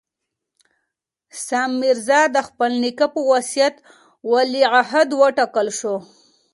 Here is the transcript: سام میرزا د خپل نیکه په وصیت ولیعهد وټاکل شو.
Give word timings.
سام 1.45 1.71
میرزا 1.81 2.21
د 2.35 2.37
خپل 2.47 2.71
نیکه 2.83 3.07
په 3.13 3.21
وصیت 3.31 3.75
ولیعهد 4.31 5.09
وټاکل 5.21 5.67
شو. 5.79 5.95